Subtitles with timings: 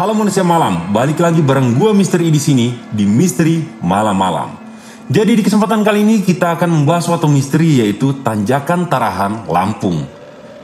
[0.00, 4.48] Halo manusia malam, balik lagi bareng gua Misteri di sini di Misteri Malam-Malam.
[5.12, 10.08] Jadi di kesempatan kali ini kita akan membahas suatu misteri yaitu Tanjakan Tarahan Lampung.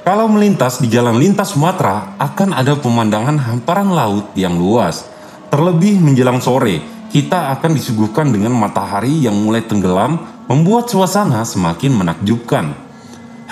[0.09, 5.05] Kalau melintas di jalan lintas Sumatera akan ada pemandangan hamparan laut yang luas.
[5.53, 6.81] Terlebih menjelang sore,
[7.13, 10.17] kita akan disuguhkan dengan matahari yang mulai tenggelam
[10.49, 12.73] membuat suasana semakin menakjubkan.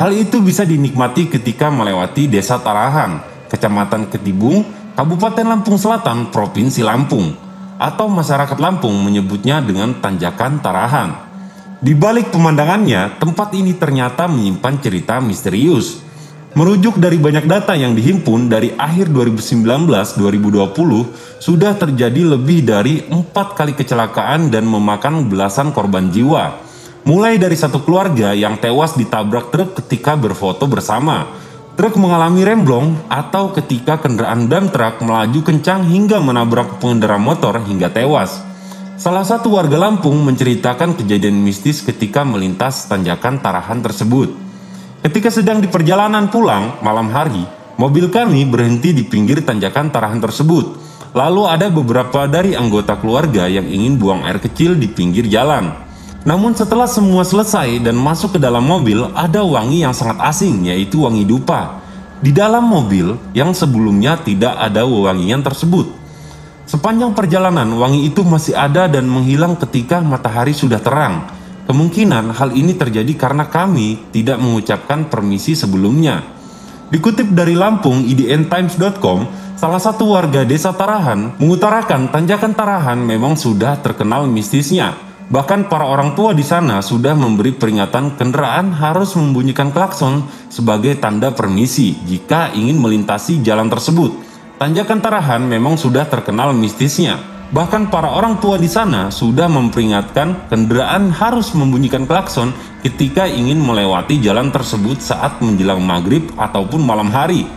[0.00, 3.20] Hal itu bisa dinikmati ketika melewati Desa Tarahan,
[3.52, 7.34] Kecamatan Ketibung, Kabupaten Lampung Selatan, Provinsi Lampung,
[7.82, 11.10] atau masyarakat Lampung menyebutnya dengan Tanjakan Tarahan.
[11.82, 15.98] Di balik pemandangannya, tempat ini ternyata menyimpan cerita misterius.
[16.54, 23.74] Merujuk dari banyak data yang dihimpun dari akhir 2019-2020, sudah terjadi lebih dari empat kali
[23.74, 26.54] kecelakaan dan memakan belasan korban jiwa.
[27.02, 31.42] Mulai dari satu keluarga yang tewas ditabrak truk ketika berfoto bersama,
[31.74, 37.90] Truk mengalami remblong atau ketika kendaraan dam truk melaju kencang hingga menabrak pengendara motor hingga
[37.90, 38.46] tewas.
[38.94, 44.30] Salah satu warga Lampung menceritakan kejadian mistis ketika melintas tanjakan Tarahan tersebut.
[45.02, 47.42] Ketika sedang di perjalanan pulang malam hari,
[47.74, 50.78] mobil kami berhenti di pinggir tanjakan Tarahan tersebut.
[51.10, 55.83] Lalu ada beberapa dari anggota keluarga yang ingin buang air kecil di pinggir jalan.
[56.24, 61.04] Namun setelah semua selesai dan masuk ke dalam mobil, ada wangi yang sangat asing, yaitu
[61.04, 61.84] wangi dupa.
[62.24, 65.84] Di dalam mobil yang sebelumnya tidak ada wewangian tersebut.
[66.64, 71.28] Sepanjang perjalanan, wangi itu masih ada dan menghilang ketika matahari sudah terang.
[71.68, 76.24] Kemungkinan hal ini terjadi karena kami tidak mengucapkan permisi sebelumnya.
[76.88, 79.28] Dikutip dari Lampung, idntimes.com,
[79.60, 84.96] salah satu warga desa Tarahan mengutarakan tanjakan Tarahan memang sudah terkenal mistisnya.
[85.24, 91.32] Bahkan para orang tua di sana sudah memberi peringatan kendaraan harus membunyikan klakson sebagai tanda
[91.32, 94.12] permisi jika ingin melintasi jalan tersebut.
[94.60, 97.16] Tanjakan Tarahan memang sudah terkenal mistisnya.
[97.54, 102.52] Bahkan para orang tua di sana sudah memperingatkan kendaraan harus membunyikan klakson
[102.84, 107.48] ketika ingin melewati jalan tersebut saat menjelang maghrib ataupun malam hari.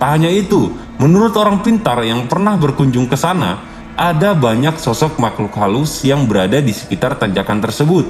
[0.00, 3.60] Tak hanya itu, menurut orang pintar yang pernah berkunjung ke sana,
[4.00, 8.08] ada banyak sosok makhluk halus yang berada di sekitar tanjakan tersebut.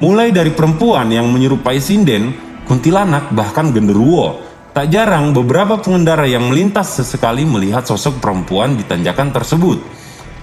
[0.00, 2.32] Mulai dari perempuan yang menyerupai sinden,
[2.64, 4.40] kuntilanak, bahkan genderuwo.
[4.72, 9.84] Tak jarang beberapa pengendara yang melintas sesekali melihat sosok perempuan di tanjakan tersebut.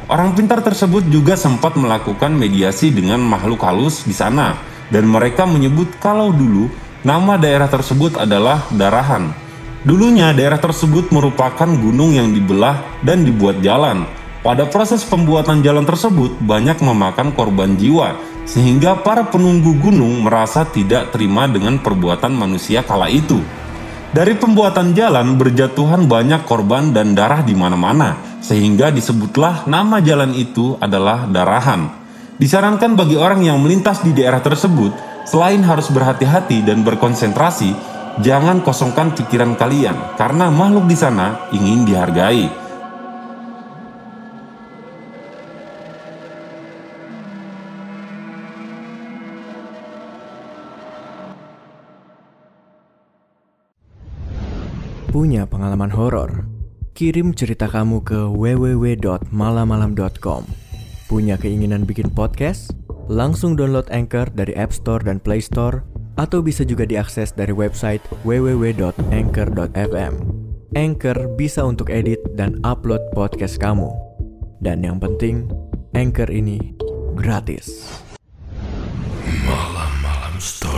[0.06, 4.54] Orang pintar tersebut juga sempat melakukan mediasi dengan makhluk halus di sana,
[4.94, 6.70] dan mereka menyebut kalau dulu
[7.02, 9.34] nama daerah tersebut adalah Darahan.
[9.82, 14.06] Dulunya daerah tersebut merupakan gunung yang dibelah dan dibuat jalan,
[14.46, 18.14] pada proses pembuatan jalan tersebut banyak memakan korban jiwa,
[18.46, 23.42] sehingga para penunggu gunung merasa tidak terima dengan perbuatan manusia kala itu.
[24.14, 30.78] Dari pembuatan jalan berjatuhan banyak korban dan darah di mana-mana, sehingga disebutlah nama jalan itu
[30.78, 31.90] adalah Darahan.
[32.38, 34.94] Disarankan bagi orang yang melintas di daerah tersebut,
[35.26, 37.74] selain harus berhati-hati dan berkonsentrasi,
[38.22, 42.65] jangan kosongkan pikiran kalian karena makhluk di sana ingin dihargai.
[55.16, 56.44] Punya pengalaman horor?
[56.92, 60.44] Kirim cerita kamu ke www.malamalam.com.
[61.08, 62.76] Punya keinginan bikin podcast?
[63.08, 65.88] Langsung download Anchor dari App Store dan Play Store
[66.20, 70.14] atau bisa juga diakses dari website www.anchor.fm.
[70.76, 73.88] Anchor bisa untuk edit dan upload podcast kamu.
[74.60, 75.48] Dan yang penting,
[75.96, 76.76] Anchor ini
[77.16, 78.04] gratis.
[79.48, 80.75] Malam-malam story.